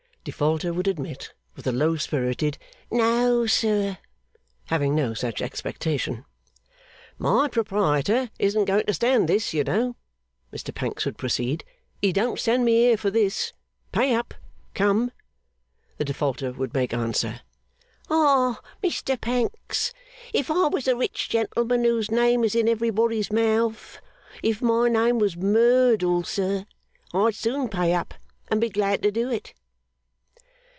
Defaulter 0.23 0.71
would 0.71 0.87
admit, 0.87 1.33
with 1.55 1.65
a 1.65 1.71
low 1.71 1.95
spirited 1.95 2.59
'No, 2.91 3.47
sir,' 3.47 3.97
having 4.65 4.93
no 4.93 5.15
such 5.15 5.41
expectation. 5.41 6.25
'My 7.17 7.47
proprietor 7.47 8.29
isn't 8.37 8.65
going 8.65 8.85
to 8.85 8.93
stand 8.93 9.27
this, 9.27 9.51
you 9.51 9.63
know,' 9.63 9.95
Mr 10.53 10.71
Pancks 10.75 11.05
would 11.05 11.17
proceed. 11.17 11.65
'He 12.03 12.13
don't 12.13 12.37
send 12.37 12.63
me 12.65 12.73
here 12.73 12.97
for 12.97 13.09
this. 13.09 13.53
Pay 13.91 14.13
up! 14.13 14.35
Come!' 14.75 15.09
The 15.97 16.05
Defaulter 16.05 16.51
would 16.51 16.71
make 16.75 16.93
answer, 16.93 17.41
'Ah, 18.07 18.61
Mr 18.83 19.19
Pancks. 19.19 19.91
If 20.35 20.51
I 20.51 20.67
was 20.67 20.85
the 20.85 20.95
rich 20.95 21.29
gentleman 21.29 21.83
whose 21.83 22.11
name 22.11 22.43
is 22.43 22.53
in 22.53 22.69
everybody's 22.69 23.31
mouth 23.31 23.97
if 24.43 24.61
my 24.61 24.87
name 24.87 25.17
was 25.17 25.35
Merdle, 25.35 26.23
sir 26.25 26.67
I'd 27.11 27.33
soon 27.33 27.67
pay 27.69 27.95
up, 27.95 28.13
and 28.51 28.61
be 28.61 28.69
glad 28.69 29.01
to 29.01 29.09
do 29.09 29.31
it. 29.31 29.55